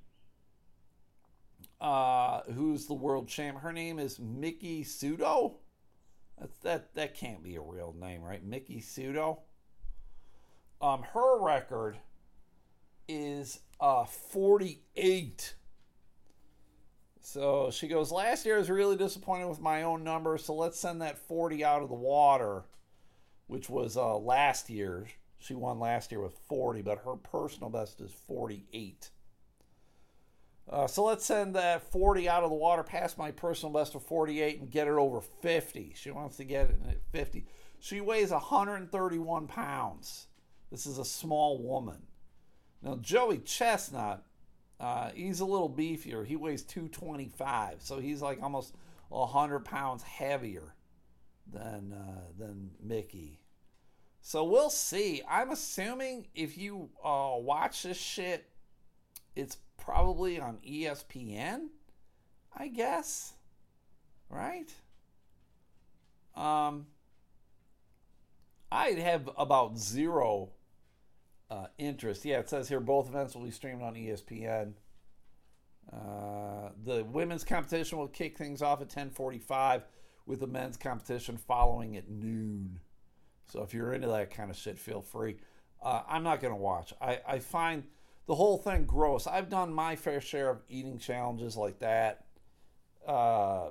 [1.81, 5.55] uh who's the world champ, her name is Miki Sudo.
[6.38, 8.45] That's that that can't be a real name, right?
[8.45, 9.38] Miki Sudo.
[10.81, 11.99] Um her record
[13.12, 15.55] is uh, 48.
[17.20, 20.79] So she goes, Last year I was really disappointed with my own number, so let's
[20.79, 22.64] send that 40 out of the water,
[23.46, 25.07] which was uh, last year.
[25.38, 29.11] She won last year with 40, but her personal best is 48.
[30.70, 34.05] Uh, so let's send that 40 out of the water past my personal best of
[34.05, 35.94] 48 and get it over 50.
[35.96, 37.44] She wants to get it at 50.
[37.81, 40.29] She weighs 131 pounds.
[40.70, 41.98] This is a small woman.
[42.83, 44.25] Now, Joey Chestnut,
[44.81, 46.27] uh, he's a little beefier.
[46.27, 48.75] He weighs 225, so he's like almost
[49.09, 50.75] 100 pounds heavier
[51.53, 53.38] than uh, than Miki.
[54.21, 55.23] So we'll see.
[55.29, 58.49] I'm assuming if you uh, watch this shit,
[59.35, 61.68] it's probably on ESPN,
[62.57, 63.35] I guess.
[64.31, 64.73] Right?
[66.37, 66.87] Um,
[68.71, 70.51] I'd have about zero
[71.52, 72.24] uh, interest.
[72.24, 74.72] Yeah, it says here both events will be streamed on ESPN.
[75.92, 79.82] Uh, the women's competition will kick things off at 10:45,
[80.24, 82.80] with the men's competition following at noon.
[83.48, 85.36] So if you're into that kind of shit, feel free.
[85.82, 86.94] Uh, I'm not gonna watch.
[87.02, 87.84] I, I find
[88.26, 89.26] the whole thing gross.
[89.26, 92.24] I've done my fair share of eating challenges like that.
[93.06, 93.70] Uh,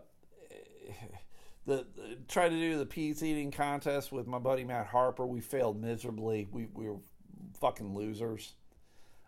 [1.66, 5.26] the, the try to do the pizza eating contest with my buddy Matt Harper.
[5.26, 6.48] We failed miserably.
[6.52, 7.00] We we were
[7.62, 8.54] fucking losers.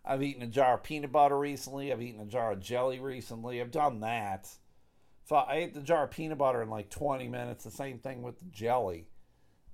[0.05, 1.93] I've eaten a jar of peanut butter recently.
[1.93, 3.61] I've eaten a jar of jelly recently.
[3.61, 4.49] I've done that.
[5.25, 7.63] So I ate the jar of peanut butter in like 20 minutes.
[7.63, 9.07] The same thing with the jelly.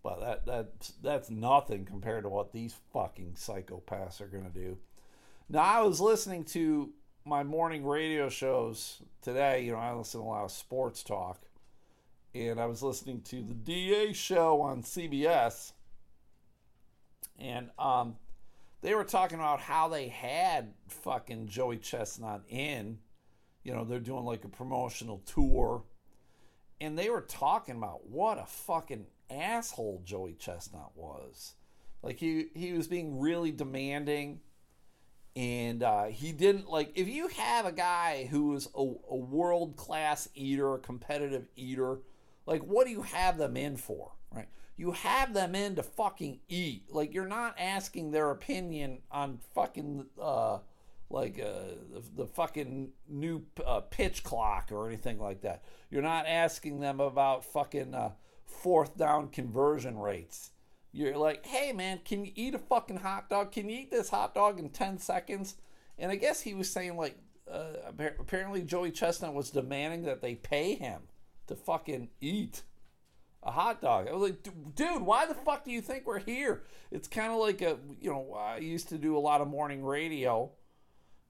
[0.04, 4.78] But that that that's nothing compared to what these fucking psychopaths are gonna do.
[5.50, 6.92] Now I was listening to
[7.26, 9.66] my morning radio shows today.
[9.66, 11.42] You know, I listen to a lot of sports talk,
[12.34, 15.74] and I was listening to the DA show on CBS,
[17.38, 18.16] and um,
[18.82, 23.00] they were talking about how they had fucking Joey Chestnut in.
[23.64, 25.84] You know, they're doing like a promotional tour.
[26.82, 31.56] And they were talking about what a fucking asshole Joey Chestnut was.
[32.02, 34.40] Like he he was being really demanding
[35.36, 39.76] and uh, he didn't like if you have a guy who is a, a world
[39.76, 42.00] class eater, a competitive eater,
[42.46, 44.48] like what do you have them in for, right?
[44.80, 46.86] You have them in to fucking eat.
[46.90, 50.60] Like you're not asking their opinion on fucking uh
[51.10, 55.64] like uh, the, the fucking new uh, pitch clock or anything like that.
[55.90, 58.12] You're not asking them about fucking uh,
[58.46, 60.52] fourth down conversion rates.
[60.94, 63.52] You're like, hey man, can you eat a fucking hot dog?
[63.52, 65.56] Can you eat this hot dog in 10 seconds?
[65.98, 67.18] And I guess he was saying like
[67.52, 71.02] uh, apparently Joey Chestnut was demanding that they pay him
[71.48, 72.62] to fucking eat
[73.44, 74.08] a hot dog.
[74.08, 76.64] I was like, dude, why the fuck do you think we're here?
[76.92, 79.84] It's kind of like a, you know, I used to do a lot of morning
[79.84, 80.52] radio.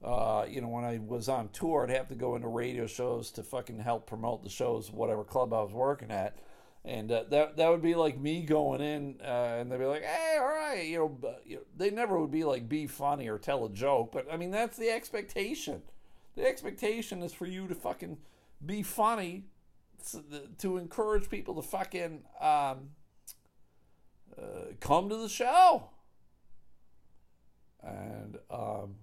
[0.04, 3.32] Uh, you know, when I was on tour, I'd have to go into radio shows
[3.32, 6.38] to fucking help promote the shows, whatever club I was working at.
[6.86, 10.02] And uh, that that would be like me going in, uh, and they'd be like,
[10.02, 11.62] "Hey, all right," you know, you know.
[11.76, 14.78] They never would be like, "Be funny" or tell a joke, but I mean, that's
[14.78, 15.82] the expectation.
[16.36, 18.18] The expectation is for you to fucking
[18.66, 19.44] be funny
[20.60, 22.92] to encourage people to fucking um,
[24.38, 25.90] uh, come to the show.
[27.82, 28.96] And um,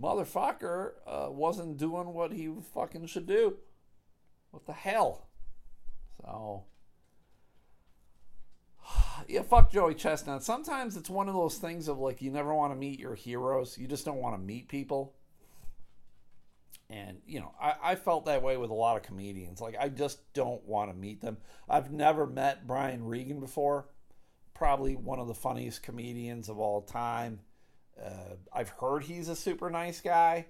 [0.00, 3.58] motherfucker uh, wasn't doing what he fucking should do.
[4.50, 5.28] What the hell?
[6.20, 6.64] So,
[9.28, 10.42] yeah, fuck Joey Chestnut.
[10.42, 13.78] Sometimes it's one of those things of like you never want to meet your heroes.
[13.78, 15.14] You just don't want to meet people.
[16.92, 19.62] And, you know, I, I felt that way with a lot of comedians.
[19.62, 21.38] Like, I just don't want to meet them.
[21.66, 23.88] I've never met Brian Regan before.
[24.52, 27.40] Probably one of the funniest comedians of all time.
[27.98, 30.46] Uh, I've heard he's a super nice guy,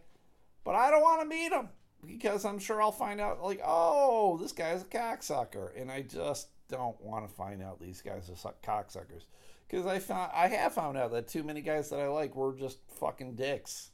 [0.65, 1.69] but I don't want to meet him
[2.05, 5.81] because I'm sure I'll find out, like, oh, this guy's a cocksucker.
[5.81, 9.27] And I just don't want to find out these guys are cocksuckers.
[9.69, 12.53] Because I found I have found out that too many guys that I like were
[12.53, 13.92] just fucking dicks.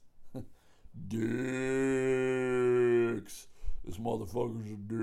[1.09, 1.29] Dicks.
[3.85, 4.99] This motherfucker's a dick.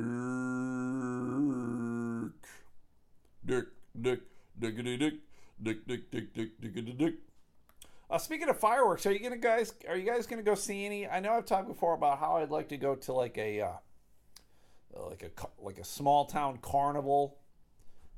[3.45, 3.65] Dick,
[3.99, 4.19] dick,
[4.59, 5.13] dickety dick,
[5.61, 7.15] dick, dick, dick, dick, dickety dick.
[8.09, 9.73] Uh, speaking of fireworks, are you gonna guys?
[9.87, 11.07] Are you guys gonna go see any?
[11.07, 13.73] I know I've talked before about how I'd like to go to like a, uh,
[15.09, 17.37] like a like a small town carnival,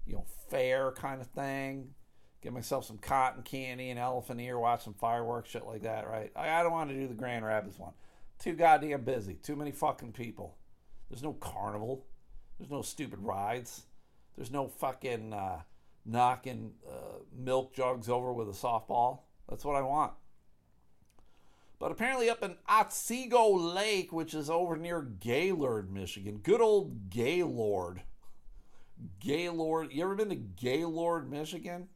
[0.06, 1.94] you know, fair kind of thing
[2.42, 6.32] get myself some cotton candy and elephant ear, watch some fireworks, shit like that, right?
[6.36, 7.94] I, I don't want to do the Grand Rapids one.
[8.40, 9.34] Too goddamn busy.
[9.36, 10.58] Too many fucking people.
[11.10, 12.06] There's no carnival.
[12.60, 13.84] There's no stupid rides.
[14.36, 15.62] There's no fucking uh,
[16.06, 19.22] knocking uh, milk jugs over with a softball.
[19.50, 20.14] That's what I want.
[21.80, 28.02] But apparently, up in Otsego Lake, which is over near Gaylord, Michigan, good old Gaylord.
[29.20, 29.94] Gaylord.
[29.94, 31.88] You ever been to Gaylord, Michigan?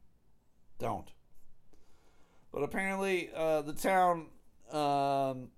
[0.82, 1.08] Don't.
[2.52, 4.26] But apparently, uh, the town
[4.72, 5.50] um,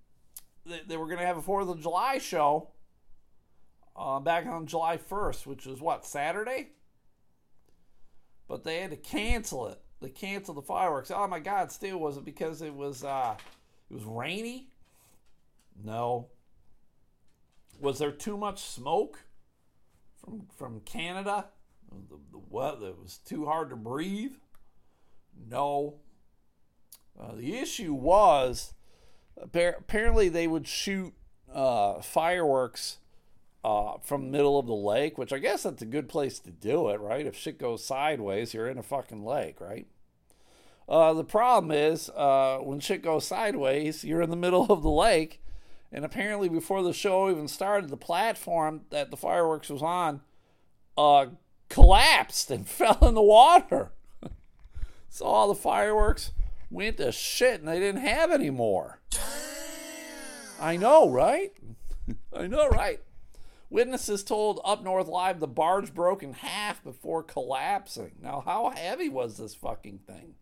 [0.66, 2.68] they, they, were going to have a Fourth of July show
[3.96, 6.68] uh, back on July first, which was what Saturday.
[8.48, 9.80] But they had to cancel it.
[10.00, 11.10] They canceled the fireworks.
[11.10, 11.72] Oh my God!
[11.72, 13.34] Still, was it because it was uh,
[13.90, 14.68] it was rainy?
[15.82, 16.28] No.
[17.80, 19.20] Was there too much smoke
[20.20, 21.46] from from Canada?
[21.90, 22.82] The, the what?
[22.82, 24.34] It was too hard to breathe.
[25.48, 25.96] No.
[27.18, 28.74] Uh, the issue was
[29.40, 31.14] apparently they would shoot
[31.52, 32.98] uh, fireworks
[33.64, 36.50] uh, from the middle of the lake, which I guess that's a good place to
[36.50, 37.26] do it, right?
[37.26, 39.86] If shit goes sideways, you're in a fucking lake, right?
[40.86, 44.90] Uh, the problem is uh, when shit goes sideways, you're in the middle of the
[44.90, 45.40] lake.
[45.90, 50.20] And apparently, before the show even started, the platform that the fireworks was on
[50.98, 51.26] uh,
[51.68, 53.92] collapsed and fell in the water.
[55.14, 56.32] So all the fireworks
[56.70, 58.98] went to shit and they didn't have any more.
[60.60, 61.52] I know, right?
[62.36, 62.98] I know, right?
[63.70, 68.16] Witnesses told Up North Live the barge broke in half before collapsing.
[68.20, 70.34] Now, how heavy was this fucking thing?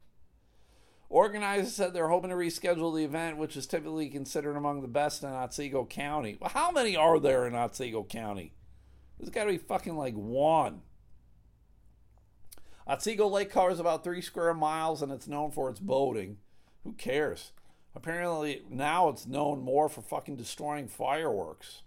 [1.11, 5.23] Organizers said they're hoping to reschedule the event, which is typically considered among the best
[5.23, 6.39] in Otsego County.
[6.41, 8.55] Well, how many are there in Otsego County?
[9.19, 10.81] There's got to be fucking like one.
[12.93, 16.37] Otsego Lake covers about three square miles and it's known for its boating.
[16.85, 17.53] Who cares?
[17.95, 21.81] Apparently, now it's known more for fucking destroying fireworks.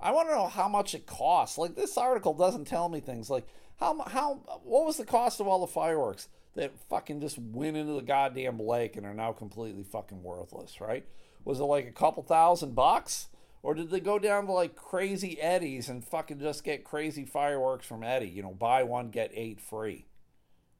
[0.00, 1.56] I want to know how much it costs.
[1.56, 3.46] Like this article doesn't tell me things like
[3.78, 7.92] how how what was the cost of all the fireworks that fucking just went into
[7.92, 11.06] the goddamn lake and are now completely fucking worthless, right?
[11.44, 13.28] Was it like a couple thousand bucks?
[13.64, 17.86] Or did they go down to like crazy Eddie's and fucking just get crazy fireworks
[17.86, 18.28] from Eddie?
[18.28, 20.04] You know, buy one, get eight free.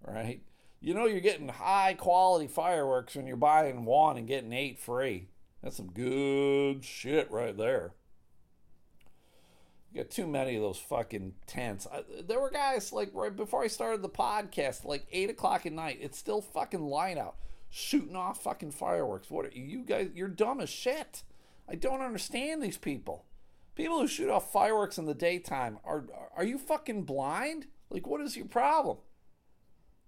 [0.07, 0.43] Right?
[0.83, 5.29] You know, you're getting high quality fireworks when you're buying one and getting eight free.
[5.63, 7.95] That's some good shit right there.
[9.91, 11.87] You got too many of those fucking tents.
[11.91, 15.73] I, there were guys like right before I started the podcast, like eight o'clock at
[15.73, 16.01] night.
[16.03, 17.37] It's still fucking light out,
[17.71, 19.31] shooting off fucking fireworks.
[19.31, 20.11] What are you guys?
[20.15, 21.23] You're dumb as shit.
[21.69, 23.25] I don't understand these people.
[23.75, 26.05] People who shoot off fireworks in the daytime are
[26.37, 27.67] are you fucking blind?
[27.91, 28.99] Like what is your problem?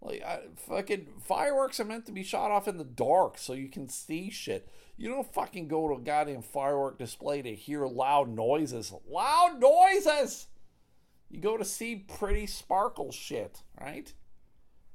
[0.00, 3.68] Like, I, fucking fireworks are meant to be shot off in the dark so you
[3.68, 4.68] can see shit.
[4.96, 8.92] You don't fucking go to a goddamn firework display to hear loud noises.
[9.08, 10.46] Loud noises!
[11.28, 14.12] You go to see pretty sparkle shit, right?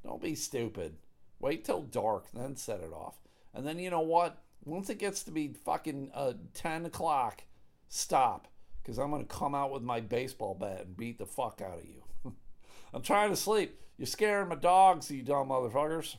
[0.03, 0.95] Don't be stupid.
[1.39, 3.16] Wait till dark, then set it off.
[3.53, 4.41] And then you know what?
[4.64, 7.43] Once it gets to be fucking uh, 10 o'clock,
[7.89, 8.47] stop.
[8.82, 11.80] Because I'm going to come out with my baseball bat and beat the fuck out
[11.80, 12.03] of you.
[12.93, 13.80] I'm trying to sleep.
[13.97, 16.16] You're scaring my dogs, you dumb motherfuckers.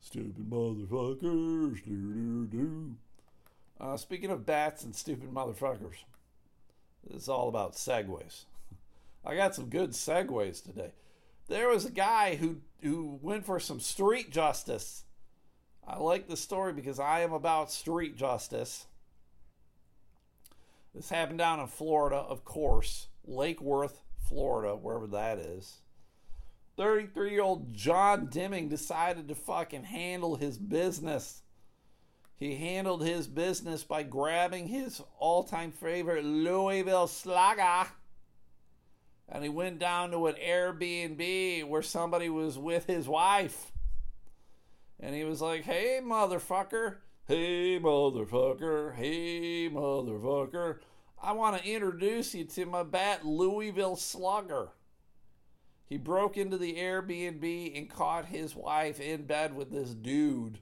[0.00, 1.80] Stupid motherfuckers.
[3.80, 6.04] Uh, speaking of bats and stupid motherfuckers,
[7.10, 8.44] it's all about segues.
[9.24, 10.92] I got some good segues today.
[11.48, 15.04] There was a guy who who went for some street justice.
[15.86, 18.86] I like the story because I am about street justice.
[20.94, 25.78] This happened down in Florida, of course, Lake Worth, Florida, wherever that is.
[26.76, 31.42] 33 year old John Dimming decided to fucking handle his business.
[32.36, 37.88] He handled his business by grabbing his all time favorite Louisville Slugger
[39.28, 43.72] and he went down to an Airbnb where somebody was with his wife.
[45.04, 46.96] And he was like, hey, motherfucker.
[47.28, 48.94] Hey, motherfucker.
[48.94, 50.78] Hey, motherfucker.
[51.22, 54.70] I want to introduce you to my bat Louisville Slugger.
[55.84, 60.58] He broke into the Airbnb and caught his wife in bed with this dude.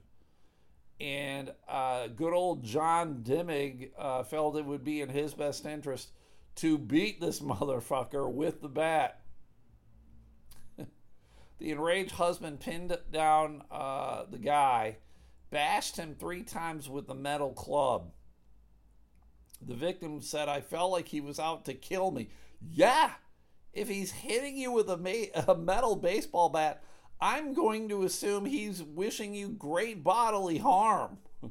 [0.99, 6.11] And uh, good old John Dimming uh, felt it would be in his best interest
[6.55, 9.22] to beat this motherfucker with the bat.
[11.63, 14.97] The enraged husband pinned down uh, the guy,
[15.49, 18.11] bashed him three times with the metal club.
[19.65, 22.27] The victim said, I felt like he was out to kill me.
[22.59, 23.11] Yeah,
[23.71, 26.83] if he's hitting you with a, ma- a metal baseball bat,
[27.21, 31.19] I'm going to assume he's wishing you great bodily harm.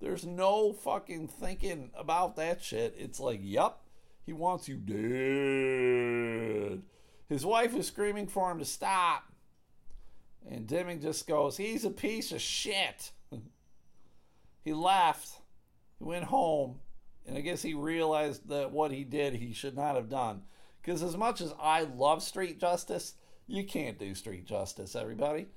[0.00, 2.94] There's no fucking thinking about that shit.
[2.98, 3.78] It's like, yep,
[4.26, 6.82] he wants you dead.
[7.34, 9.24] His wife is screaming for him to stop.
[10.48, 13.10] And Dimming just goes, He's a piece of shit.
[14.64, 15.40] he left.
[15.98, 16.76] He went home.
[17.26, 20.42] And I guess he realized that what he did, he should not have done.
[20.80, 23.14] Because as much as I love street justice,
[23.48, 25.48] you can't do street justice, everybody.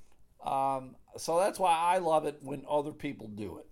[0.43, 3.67] Um, so that's why I love it when other people do it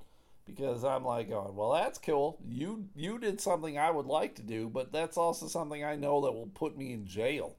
[0.46, 2.38] because I'm like going, well, that's cool.
[2.48, 6.22] You you did something I would like to do, but that's also something I know
[6.22, 7.56] that will put me in jail.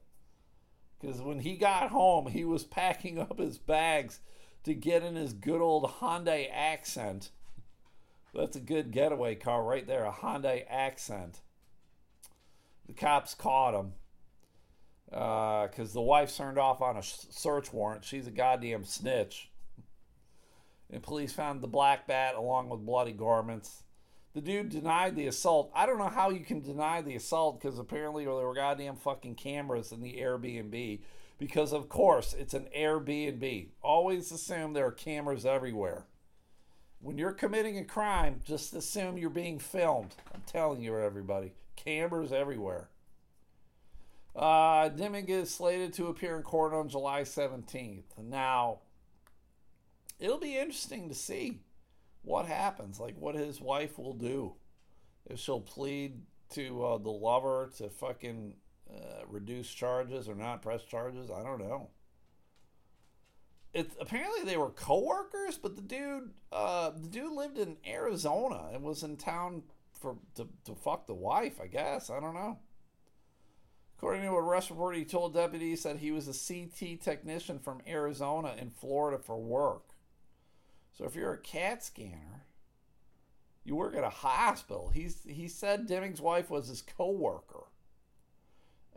[0.99, 4.19] Because when he got home, he was packing up his bags
[4.63, 7.29] to get in his good old Hyundai Accent.
[8.33, 11.41] That's a good getaway car right there, a Hyundai Accent.
[12.85, 13.93] The cops caught him
[15.09, 18.03] because uh, the wife turned off on a search warrant.
[18.03, 19.49] She's a goddamn snitch
[20.89, 23.83] and police found the black bat along with bloody garments.
[24.37, 25.71] The dude denied the assault.
[25.73, 29.33] I don't know how you can deny the assault because apparently there were goddamn fucking
[29.33, 30.99] cameras in the Airbnb.
[31.39, 33.69] Because, of course, it's an Airbnb.
[33.81, 36.05] Always assume there are cameras everywhere.
[36.99, 40.13] When you're committing a crime, just assume you're being filmed.
[40.31, 41.53] I'm telling you, everybody.
[41.75, 42.89] Cameras everywhere.
[44.35, 48.03] Uh, Dimming is slated to appear in court on July 17th.
[48.21, 48.81] Now,
[50.19, 51.61] it'll be interesting to see
[52.21, 54.55] what happens, like what his wife will do.
[55.25, 58.55] If she'll plead to uh, the lover to fucking
[58.89, 61.89] uh, reduce charges or not press charges, I don't know.
[63.73, 68.83] It apparently they were coworkers, but the dude, uh, the dude lived in Arizona and
[68.83, 69.63] was in town
[69.93, 71.59] for to, to fuck the wife.
[71.61, 72.59] I guess I don't know.
[73.97, 77.81] According to a arrest report, he told deputies that he was a CT technician from
[77.87, 79.86] Arizona in Florida for work.
[80.97, 82.45] So if you're a CAT scanner,
[83.63, 84.89] you work at a hospital.
[84.91, 87.65] He's he said Deming's wife was his coworker,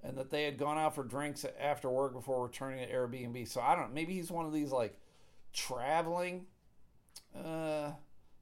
[0.03, 3.47] and that they had gone out for drinks after work before returning to Airbnb.
[3.49, 3.89] So I don't.
[3.89, 3.95] know.
[3.95, 4.99] Maybe he's one of these like
[5.53, 6.47] traveling
[7.37, 7.91] uh,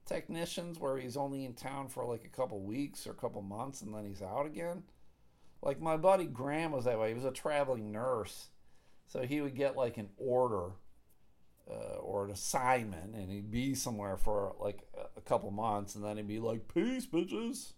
[0.07, 3.83] technicians where he's only in town for like a couple weeks or a couple months
[3.83, 4.85] and then he's out again.
[5.63, 7.09] Like my buddy Graham was that way.
[7.09, 8.51] He was a traveling nurse,
[9.09, 10.75] so he would get like an order
[11.71, 16.17] uh, or an assignment, and he'd be somewhere for like a couple months, and then
[16.17, 17.73] he'd be like, "Peace, bitches,"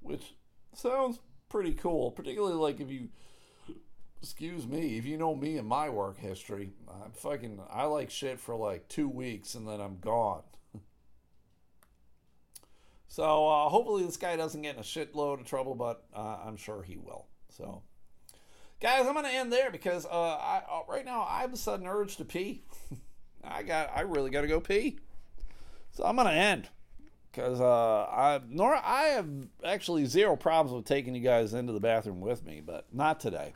[0.00, 0.34] which
[0.74, 1.18] sounds
[1.48, 2.10] pretty cool.
[2.10, 3.08] Particularly like if you,
[4.22, 7.60] excuse me, if you know me and my work history, I'm fucking.
[7.70, 10.42] I like shit for like two weeks, and then I'm gone.
[13.08, 16.56] so uh, hopefully this guy doesn't get in a shitload of trouble, but uh, I'm
[16.56, 17.26] sure he will.
[17.50, 17.82] So
[18.80, 21.86] guys, I'm gonna end there because uh, I uh, right now I have a sudden
[21.86, 22.62] urge to pee.
[23.44, 24.98] I got I really got to go pee,
[25.92, 26.68] so I'm gonna end
[27.30, 29.28] because uh, I nor I have
[29.64, 33.54] actually zero problems with taking you guys into the bathroom with me, but not today.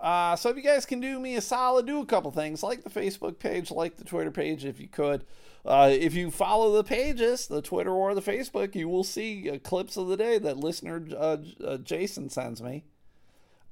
[0.00, 2.84] Uh, so if you guys can do me a solid, do a couple things like
[2.84, 5.24] the Facebook page, like the Twitter page, if you could.
[5.64, 9.58] Uh, if you follow the pages, the Twitter or the Facebook, you will see uh,
[9.58, 12.84] clips of the day that listener uh, uh, Jason sends me.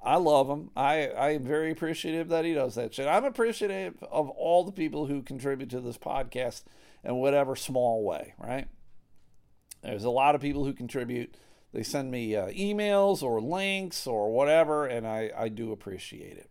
[0.05, 0.71] I love him.
[0.77, 3.09] I, I am very appreciative that he does that shit.
[3.09, 6.63] I'm appreciative of all the people who contribute to this podcast
[7.03, 8.69] in whatever small way, right?
[9.83, 11.37] There's a lot of people who contribute.
[11.73, 16.51] They send me uh, emails or links or whatever, and I, I do appreciate it.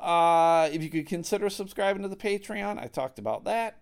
[0.00, 3.81] Uh, if you could consider subscribing to the Patreon, I talked about that.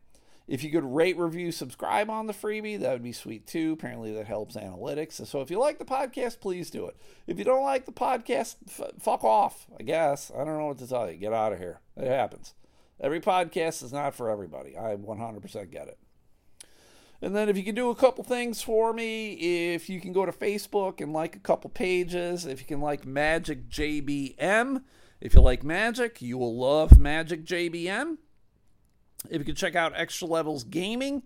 [0.51, 3.75] If you could rate, review, subscribe on the freebie, that would be sweet too.
[3.75, 5.25] Apparently, that helps analytics.
[5.25, 6.97] So, if you like the podcast, please do it.
[7.29, 10.33] If you don't like the podcast, f- fuck off, I guess.
[10.35, 11.17] I don't know what to tell you.
[11.19, 11.79] Get out of here.
[11.97, 12.55] It happens.
[13.01, 14.77] Every podcast is not for everybody.
[14.77, 15.99] I 100% get it.
[17.23, 20.27] And then if you can do a couple things for me, if you can go
[20.27, 24.83] to Facebook and like a couple pages, if you can like Magic JBM,
[25.21, 28.17] if you like Magic, you will love Magic JBM.
[29.29, 31.23] If you can check out Extra Levels Gaming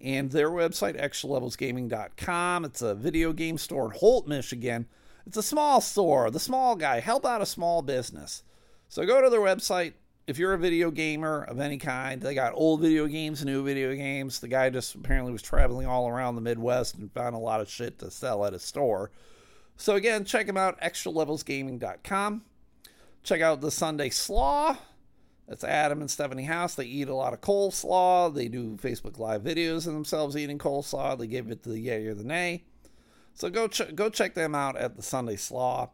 [0.00, 2.64] and their website, extralevelsgaming.com.
[2.64, 4.86] It's a video game store in Holt, Michigan.
[5.26, 7.00] It's a small store, the small guy.
[7.00, 8.42] Help out a small business.
[8.88, 9.94] So go to their website.
[10.26, 13.94] If you're a video gamer of any kind, they got old video games, new video
[13.94, 14.40] games.
[14.40, 17.70] The guy just apparently was traveling all around the Midwest and found a lot of
[17.70, 19.12] shit to sell at his store.
[19.76, 22.42] So again, check them out, extralevelsgaming.com.
[23.22, 24.76] Check out the Sunday Slaw.
[25.48, 26.74] That's Adam and Stephanie House.
[26.74, 28.34] They eat a lot of coleslaw.
[28.34, 31.18] They do Facebook Live videos of themselves eating coleslaw.
[31.18, 32.64] They give it to the yay or the nay.
[33.34, 35.90] So go ch- go check them out at the Sunday Slaw.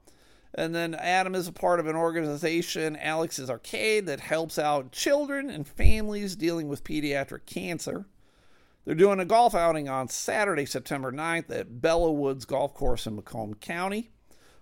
[0.55, 5.49] And then Adam is a part of an organization, Alex's Arcade, that helps out children
[5.49, 8.07] and families dealing with pediatric cancer.
[8.85, 13.17] They're doing a golf outing on Saturday, September 9th at Bello Woods Golf Course in
[13.17, 14.11] Macomb County.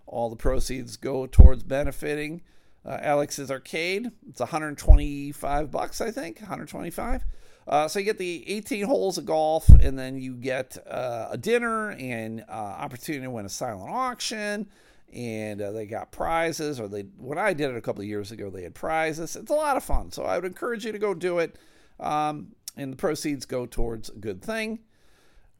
[0.06, 2.42] All the proceeds go towards benefiting
[2.84, 4.10] uh, Alex's Arcade.
[4.28, 7.24] It's 125 bucks, I think, 125.
[7.68, 11.38] Uh, so you get the 18 holes of golf, and then you get uh, a
[11.38, 14.68] dinner and uh, opportunity to win a silent auction.
[15.12, 18.30] And uh, they got prizes, or they when I did it a couple of years
[18.30, 19.36] ago, they had prizes.
[19.36, 21.56] It's a lot of fun, so I would encourage you to go do it.
[21.98, 24.80] Um, and the proceeds go towards a good thing.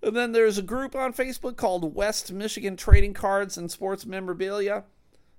[0.03, 4.85] And then there's a group on Facebook called West Michigan Trading Cards and Sports Memorabilia.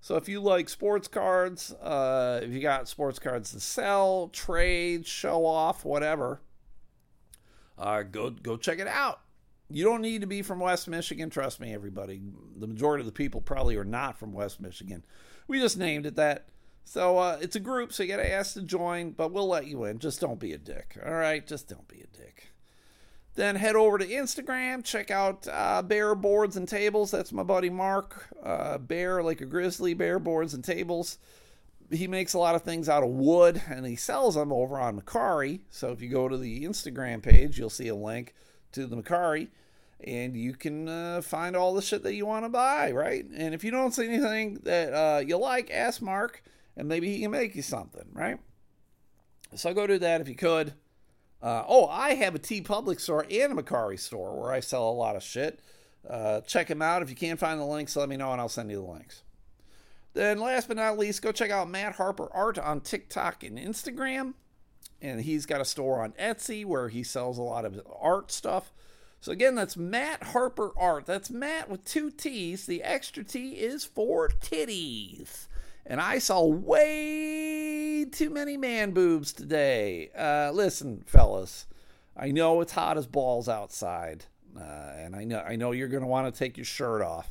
[0.02, 5.06] So if you like sports cards, uh, if you got sports cards to sell, trade,
[5.06, 6.42] show off, whatever,
[7.78, 9.22] uh, go go check it out.
[9.70, 11.30] You don't need to be from West Michigan.
[11.30, 12.20] Trust me, everybody.
[12.58, 15.06] The majority of the people probably are not from West Michigan.
[15.48, 16.48] We just named it that.
[16.84, 19.68] So uh, it's a group, so you got to ask to join, but we'll let
[19.68, 20.00] you in.
[20.00, 20.98] Just don't be a dick.
[21.06, 22.51] All right, just don't be a dick.
[23.36, 27.12] Then head over to Instagram, check out uh, Bear Boards and Tables.
[27.12, 28.28] That's my buddy Mark.
[28.44, 31.18] Uh, bear, like a grizzly bear, boards and tables.
[31.90, 35.00] He makes a lot of things out of wood and he sells them over on
[35.00, 35.62] Mercari.
[35.70, 38.34] So if you go to the Instagram page, you'll see a link
[38.74, 39.48] to the Mercari
[40.04, 43.26] and you can uh, find all the shit that you want to buy, right?
[43.36, 46.44] And if you don't see anything that uh, you like, ask Mark
[46.76, 48.40] and maybe he can make you something, right?
[49.56, 50.74] So go do that if you could.
[51.42, 54.92] Uh, oh, I have a TeePublic store and a Mercari store where I sell a
[54.92, 55.60] lot of shit.
[56.08, 57.02] Uh, check them out.
[57.02, 59.24] If you can't find the links, let me know and I'll send you the links.
[60.14, 64.34] Then, last but not least, go check out Matt Harper Art on TikTok and Instagram.
[65.02, 68.72] And he's got a store on Etsy where he sells a lot of art stuff.
[69.20, 71.06] So, again, that's Matt Harper Art.
[71.06, 72.66] That's Matt with two T's.
[72.66, 75.48] The extra T is for titties
[75.86, 80.10] and I saw way too many man boobs today.
[80.18, 81.68] Uh, listen, fellas,
[82.16, 84.26] I know it's hot as balls outside,
[84.58, 87.30] uh, and I know I know you're gonna want to take your shirt off.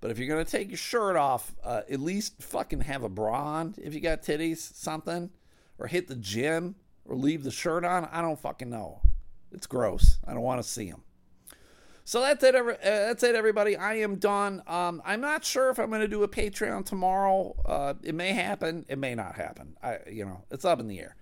[0.00, 3.42] But if you're gonna take your shirt off, uh, at least fucking have a bra
[3.42, 5.30] on if you got titties, something,
[5.78, 8.08] or hit the gym, or leave the shirt on.
[8.12, 9.00] I don't fucking know.
[9.50, 10.18] It's gross.
[10.26, 11.02] I don't want to see them.
[12.08, 12.54] So that's it.
[12.54, 13.76] Uh, that's it, everybody.
[13.76, 14.62] I am done.
[14.66, 17.54] Um, I'm not sure if I'm going to do a Patreon tomorrow.
[17.66, 18.86] Uh, it may happen.
[18.88, 19.76] It may not happen.
[19.82, 21.16] I, you know, it's up in the air.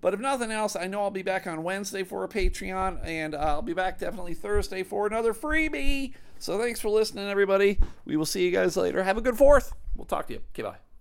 [0.00, 3.36] But if nothing else, I know I'll be back on Wednesday for a Patreon, and
[3.36, 6.14] uh, I'll be back definitely Thursday for another freebie.
[6.40, 7.78] So thanks for listening, everybody.
[8.04, 9.04] We will see you guys later.
[9.04, 9.72] Have a good fourth.
[9.94, 10.40] We'll talk to you.
[10.52, 10.91] Okay, bye.